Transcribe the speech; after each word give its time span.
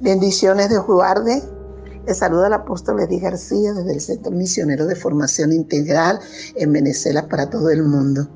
Bendiciones 0.00 0.70
de 0.70 0.78
Juarde. 0.78 1.42
Les 2.06 2.18
saluda 2.18 2.46
el 2.46 2.52
apóstol 2.52 3.00
Eddie 3.00 3.18
García 3.18 3.72
desde 3.72 3.94
el 3.94 4.00
Centro 4.00 4.30
Misionero 4.30 4.86
de 4.86 4.94
Formación 4.94 5.52
Integral 5.52 6.20
en 6.54 6.72
Venezuela 6.72 7.26
para 7.26 7.50
todo 7.50 7.68
el 7.70 7.82
mundo. 7.82 8.28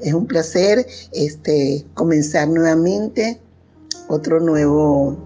Es 0.00 0.12
un 0.12 0.26
placer 0.26 0.84
este, 1.12 1.86
comenzar 1.94 2.48
nuevamente 2.48 3.40
otro 4.08 4.40
nuevo 4.40 5.16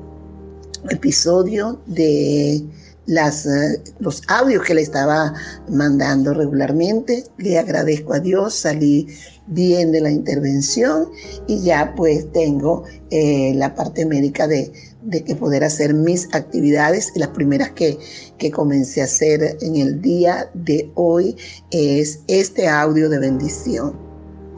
episodio 0.90 1.80
de 1.86 2.62
las, 3.08 3.46
eh, 3.46 3.82
los 3.98 4.22
audios 4.28 4.62
que 4.64 4.74
le 4.74 4.82
estaba 4.82 5.32
mandando 5.68 6.34
regularmente. 6.34 7.24
Le 7.38 7.58
agradezco 7.58 8.12
a 8.12 8.20
Dios, 8.20 8.54
salí 8.54 9.08
bien 9.46 9.92
de 9.92 10.02
la 10.02 10.10
intervención 10.10 11.08
y 11.46 11.62
ya 11.62 11.94
pues 11.96 12.30
tengo 12.32 12.84
eh, 13.10 13.54
la 13.54 13.74
parte 13.74 14.04
médica 14.04 14.46
de, 14.46 14.70
de, 15.02 15.24
que 15.24 15.34
poder 15.34 15.64
hacer 15.64 15.94
mis 15.94 16.28
actividades. 16.34 17.10
Las 17.16 17.28
primeras 17.28 17.70
que, 17.70 17.98
que 18.36 18.50
comencé 18.50 19.00
a 19.00 19.04
hacer 19.04 19.56
en 19.62 19.76
el 19.76 20.02
día 20.02 20.50
de 20.52 20.90
hoy 20.94 21.34
es 21.70 22.20
este 22.28 22.68
audio 22.68 23.08
de 23.08 23.18
bendición. 23.18 23.96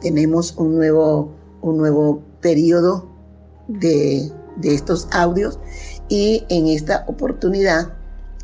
Tenemos 0.01 0.53
un 0.57 0.75
nuevo, 0.75 1.33
un 1.61 1.77
nuevo 1.77 2.21
periodo 2.41 3.09
de, 3.69 4.29
de 4.57 4.75
estos 4.75 5.07
audios 5.11 5.57
y 6.09 6.43
en 6.49 6.67
esta 6.67 7.05
oportunidad 7.07 8.00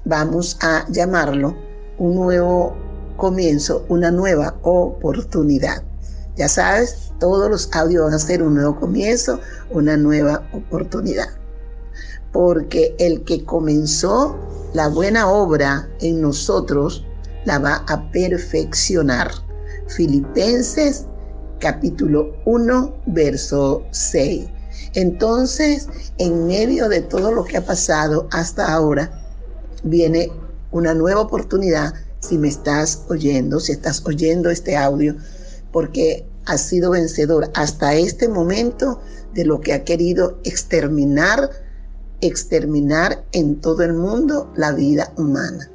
vamos 0.07 0.57
a 0.61 0.85
llamarlo 0.89 1.55
un 1.97 2.15
nuevo 2.15 2.75
comienzo, 3.17 3.85
una 3.89 4.09
nueva 4.09 4.55
oportunidad. 4.61 5.83
Ya 6.37 6.47
sabes, 6.47 7.11
todos 7.19 7.49
los 7.49 7.69
audios 7.73 8.05
van 8.05 8.13
a 8.13 8.19
ser 8.19 8.41
un 8.41 8.55
nuevo 8.55 8.79
comienzo, 8.79 9.39
una 9.69 9.97
nueva 9.97 10.47
oportunidad. 10.53 11.27
Porque 12.31 12.95
el 12.99 13.23
que 13.23 13.43
comenzó 13.43 14.37
la 14.73 14.87
buena 14.87 15.29
obra 15.29 15.89
en 15.99 16.21
nosotros 16.21 17.05
la 17.45 17.59
va 17.59 17.83
a 17.87 18.11
perfeccionar. 18.11 19.31
Filipenses 19.87 21.05
capítulo 21.59 22.33
1, 22.45 22.93
verso 23.07 23.83
6. 23.91 24.47
Entonces, 24.93 25.89
en 26.17 26.47
medio 26.47 26.87
de 26.87 27.01
todo 27.01 27.31
lo 27.31 27.43
que 27.43 27.57
ha 27.57 27.65
pasado 27.65 28.27
hasta 28.31 28.71
ahora, 28.71 29.26
viene 29.83 30.31
una 30.71 30.93
nueva 30.93 31.21
oportunidad 31.21 31.93
si 32.19 32.37
me 32.37 32.47
estás 32.47 33.03
oyendo, 33.09 33.59
si 33.59 33.71
estás 33.71 34.03
oyendo 34.05 34.49
este 34.49 34.75
audio, 34.75 35.15
porque 35.71 36.25
has 36.45 36.61
sido 36.61 36.91
vencedor 36.91 37.51
hasta 37.53 37.95
este 37.95 38.27
momento 38.27 38.99
de 39.33 39.45
lo 39.45 39.61
que 39.61 39.73
ha 39.73 39.83
querido 39.83 40.39
exterminar, 40.43 41.49
exterminar 42.21 43.25
en 43.33 43.61
todo 43.61 43.83
el 43.83 43.93
mundo 43.93 44.51
la 44.55 44.71
vida 44.71 45.13
humana. 45.17 45.69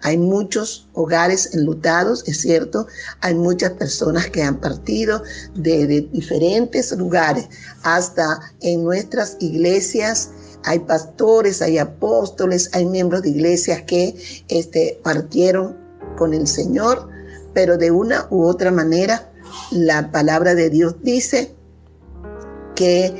Hay 0.00 0.16
muchos 0.16 0.88
hogares 0.94 1.54
enlutados, 1.54 2.24
es 2.26 2.40
cierto, 2.40 2.86
hay 3.20 3.34
muchas 3.34 3.72
personas 3.72 4.28
que 4.30 4.42
han 4.42 4.60
partido 4.60 5.22
de, 5.54 5.86
de 5.86 6.00
diferentes 6.12 6.90
lugares, 6.92 7.48
hasta 7.82 8.40
en 8.60 8.82
nuestras 8.82 9.36
iglesias 9.40 10.30
hay 10.64 10.80
pastores, 10.80 11.62
hay 11.62 11.78
apóstoles, 11.78 12.70
hay 12.72 12.86
miembros 12.86 13.22
de 13.22 13.30
iglesias 13.30 13.82
que 13.82 14.16
este, 14.48 14.98
partieron 15.02 15.76
con 16.16 16.32
el 16.34 16.46
Señor, 16.46 17.08
pero 17.52 17.76
de 17.76 17.90
una 17.90 18.26
u 18.30 18.44
otra 18.44 18.70
manera 18.70 19.30
la 19.70 20.10
palabra 20.10 20.54
de 20.54 20.70
Dios 20.70 20.96
dice 21.02 21.54
que 22.74 23.14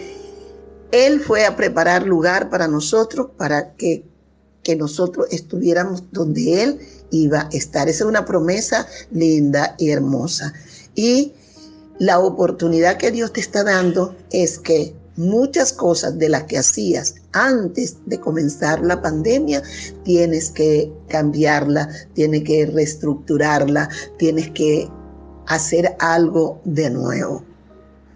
Él 0.90 1.20
fue 1.20 1.44
a 1.44 1.56
preparar 1.56 2.06
lugar 2.06 2.50
para 2.50 2.66
nosotros, 2.66 3.28
para 3.36 3.74
que, 3.74 4.04
que 4.62 4.74
nosotros 4.76 5.26
estuviéramos 5.30 6.10
donde 6.12 6.62
Él 6.62 6.80
iba 7.10 7.42
a 7.42 7.48
estar. 7.52 7.88
Esa 7.88 8.04
es 8.04 8.08
una 8.08 8.24
promesa 8.24 8.86
linda 9.10 9.74
y 9.78 9.90
hermosa. 9.90 10.52
Y 10.94 11.34
la 11.98 12.18
oportunidad 12.18 12.96
que 12.96 13.10
Dios 13.10 13.32
te 13.32 13.40
está 13.40 13.62
dando 13.62 14.16
es 14.30 14.58
que 14.58 14.94
muchas 15.16 15.72
cosas 15.72 16.18
de 16.18 16.28
las 16.28 16.44
que 16.44 16.58
hacías 16.58 17.14
antes 17.32 17.96
de 18.06 18.20
comenzar 18.20 18.84
la 18.84 19.00
pandemia, 19.00 19.62
tienes 20.04 20.50
que 20.50 20.92
cambiarla, 21.08 21.88
tienes 22.14 22.44
que 22.44 22.66
reestructurarla, 22.66 23.88
tienes 24.18 24.50
que 24.50 24.88
hacer 25.46 25.94
algo 25.98 26.60
de 26.64 26.90
nuevo. 26.90 27.44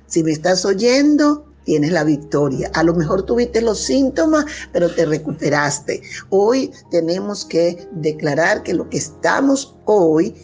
Si 0.07 0.23
me 0.23 0.33
estás 0.33 0.65
oyendo, 0.65 1.45
tienes 1.65 1.93
la 1.93 2.05
victoria. 2.05 2.71
A 2.73 2.83
lo 2.83 2.95
mejor 2.95 3.25
tuviste 3.25 3.61
los 3.61 3.79
síntomas, 3.79 4.47
pero 4.73 4.91
te 4.95 5.05
recuperaste. 5.05 6.01
Hoy 6.31 6.73
tenemos 6.91 7.45
que 7.45 7.87
declarar 7.93 8.63
que 8.63 8.73
lo 8.73 8.89
que 8.89 8.97
estamos 8.97 9.77
hoy, 9.85 10.35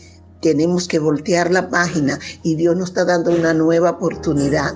tenemos 0.42 0.86
que 0.86 0.98
voltear 0.98 1.50
la 1.50 1.70
página 1.70 2.18
y 2.42 2.56
Dios 2.56 2.76
nos 2.76 2.90
está 2.90 3.06
dando 3.06 3.30
una 3.30 3.54
nueva 3.54 3.92
oportunidad 3.92 4.74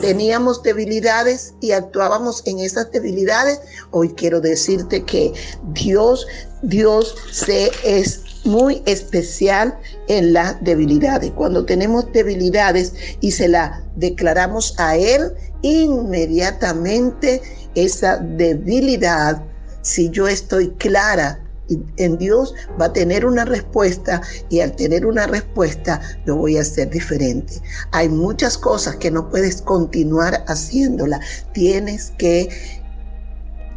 teníamos 0.00 0.62
debilidades 0.62 1.54
y 1.60 1.72
actuábamos 1.72 2.42
en 2.46 2.60
esas 2.60 2.90
debilidades, 2.90 3.60
hoy 3.90 4.10
quiero 4.10 4.40
decirte 4.40 5.04
que 5.04 5.32
Dios, 5.72 6.26
Dios 6.62 7.14
se 7.30 7.70
es 7.84 8.22
muy 8.44 8.82
especial 8.86 9.78
en 10.08 10.32
las 10.32 10.62
debilidades. 10.64 11.30
Cuando 11.32 11.64
tenemos 11.64 12.10
debilidades 12.12 12.92
y 13.20 13.30
se 13.30 13.48
la 13.48 13.82
declaramos 13.96 14.74
a 14.78 14.96
Él, 14.96 15.32
inmediatamente 15.62 17.40
esa 17.74 18.16
debilidad, 18.16 19.42
si 19.82 20.10
yo 20.10 20.28
estoy 20.28 20.70
clara 20.72 21.38
en 21.68 22.18
Dios 22.18 22.54
va 22.80 22.86
a 22.86 22.92
tener 22.92 23.24
una 23.24 23.44
respuesta 23.44 24.20
y 24.48 24.60
al 24.60 24.74
tener 24.76 25.06
una 25.06 25.26
respuesta 25.26 26.00
lo 26.24 26.36
voy 26.36 26.58
a 26.58 26.62
hacer 26.62 26.90
diferente. 26.90 27.60
Hay 27.92 28.08
muchas 28.08 28.58
cosas 28.58 28.96
que 28.96 29.10
no 29.10 29.28
puedes 29.30 29.62
continuar 29.62 30.44
haciéndola. 30.48 31.20
Tienes 31.52 32.12
que 32.18 32.48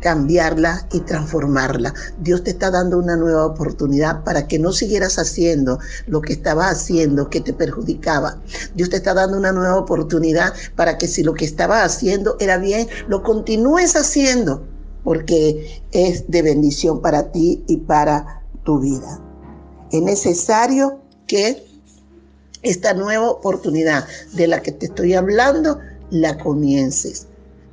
cambiarla 0.02 0.88
y 0.92 1.00
transformarla. 1.00 1.92
Dios 2.20 2.44
te 2.44 2.52
está 2.52 2.70
dando 2.70 3.00
una 3.00 3.16
nueva 3.16 3.44
oportunidad 3.44 4.24
para 4.24 4.48
que 4.48 4.60
no 4.60 4.72
siguieras 4.72 5.18
haciendo 5.18 5.80
lo 6.06 6.22
que 6.22 6.34
estaba 6.34 6.70
haciendo 6.70 7.30
que 7.32 7.42
te 7.42 7.54
perjudicaba. 7.54 8.40
Dios 8.76 8.92
te 8.92 8.98
está 8.98 9.16
dando 9.16 9.36
una 9.36 9.52
nueva 9.52 9.78
oportunidad 9.78 10.54
para 10.76 11.00
que 11.00 11.08
si 11.08 11.24
lo 11.24 11.34
que 11.34 11.46
estaba 11.46 11.84
haciendo 11.84 12.38
era 12.40 12.60
bien, 12.60 12.88
lo 13.08 13.24
continúes 13.24 13.96
haciendo 13.96 14.75
porque 15.06 15.82
es 15.92 16.30
de 16.30 16.42
bendición 16.42 17.00
para 17.00 17.32
ti 17.32 17.64
y 17.68 17.78
para 17.78 18.44
tu 18.64 18.80
vida. 18.80 19.22
Es 19.92 20.02
necesario 20.02 21.00
que 21.28 21.64
esta 22.64 22.96
nueva 22.96 23.30
oportunidad 23.30 24.06
de 24.34 24.48
la 24.48 24.62
que 24.64 24.72
te 24.72 24.88
estoy 24.88 25.14
hablando 25.14 25.80
la 26.10 26.38
comiences. 26.40 27.28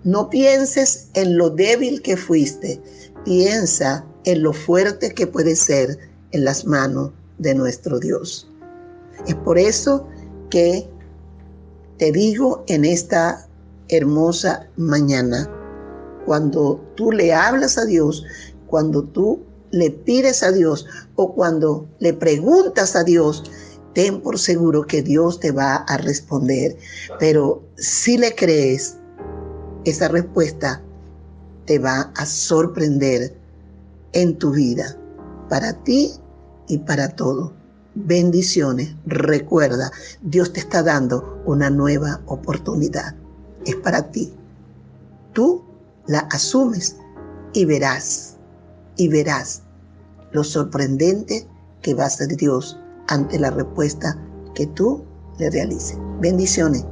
No 0.04 0.28
pienses 0.28 1.09
en 1.15 1.38
lo 1.38 1.48
débil 1.48 2.03
que 2.03 2.19
fuiste, 2.19 2.81
piensa 3.25 4.04
en 4.25 4.43
lo 4.43 4.53
fuerte 4.53 5.14
que 5.14 5.26
puede 5.26 5.56
ser 5.56 5.99
en 6.32 6.44
las 6.44 6.66
manos 6.66 7.12
de 7.38 7.54
nuestro 7.54 7.99
Dios. 7.99 8.47
Es 9.26 9.34
por 9.37 9.59
eso 9.59 10.06
que 10.50 10.87
te 11.97 12.12
digo 12.12 12.62
en 12.66 12.84
esta 12.84 13.49
hermosa 13.88 14.69
mañana, 14.76 15.50
cuando 16.25 16.81
tú 16.97 17.12
le 17.12 17.33
hablas 17.33 17.78
a 17.78 17.84
Dios, 17.84 18.25
cuando 18.66 19.03
tú 19.05 19.41
le 19.71 19.91
pides 19.91 20.43
a 20.43 20.53
Dios 20.53 20.87
o 21.16 21.34
cuando 21.34 21.88
le 21.99 22.12
preguntas 22.12 22.94
a 22.94 23.05
Dios, 23.05 23.43
ten 23.94 24.21
por 24.21 24.38
seguro 24.38 24.87
que 24.87 25.03
Dios 25.03 25.41
te 25.41 25.50
va 25.50 25.76
a 25.76 25.96
responder. 25.96 26.76
Pero 27.19 27.62
si 27.76 28.17
le 28.19 28.35
crees, 28.35 28.96
esa 29.85 30.08
respuesta 30.08 30.82
te 31.67 31.79
va 31.79 32.12
a 32.17 32.26
sorprender 32.26 33.35
en 34.12 34.38
tu 34.38 34.52
vida, 34.52 34.96
para 35.49 35.73
ti 35.85 36.12
y 36.69 36.79
para 36.79 37.08
todo. 37.17 37.52
Bendiciones. 37.94 38.94
Recuerda, 39.06 39.91
Dios 40.23 40.52
te 40.52 40.61
está 40.61 40.82
dando 40.82 41.43
una 41.44 41.69
nueva 41.69 42.20
oportunidad. 42.26 43.14
Es 43.67 43.76
para 43.76 44.11
ti. 44.11 44.32
Tú 45.35 45.62
la 46.06 46.20
asumes 46.31 46.96
y 47.52 47.64
verás, 47.64 48.37
y 48.96 49.08
verás 49.08 49.62
lo 50.32 50.43
sorprendente 50.44 51.46
que 51.82 51.94
va 51.94 52.06
a 52.06 52.10
ser 52.10 52.37
Dios 52.37 52.78
ante 53.08 53.38
la 53.38 53.50
respuesta 53.50 54.16
que 54.54 54.66
tú 54.69 55.04
le 55.38 55.50
realices. 55.50 55.99
Bendiciones. 56.20 56.84